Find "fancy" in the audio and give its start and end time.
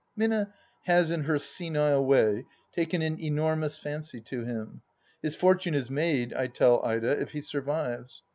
3.77-4.19